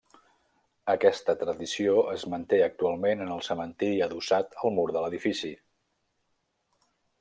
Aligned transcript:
Aquesta 0.93 1.35
tradició 1.41 1.99
es 2.15 2.25
manté 2.33 2.59
actualment 2.69 3.23
en 3.29 3.37
el 3.37 3.45
cementiri 3.51 4.03
adossat 4.09 4.61
al 4.65 4.77
mur 4.81 4.91
de 4.97 5.07
l'edifici. 5.09 5.57